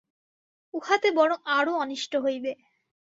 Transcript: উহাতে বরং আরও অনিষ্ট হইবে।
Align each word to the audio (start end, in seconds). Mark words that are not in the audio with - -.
উহাতে 0.73 1.09
বরং 1.11 1.37
আরও 1.49 1.73
অনিষ্ট 1.75 2.13
হইবে। 2.15 2.51